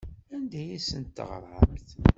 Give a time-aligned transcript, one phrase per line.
[0.35, 1.89] Anda ay asent-teɣramt?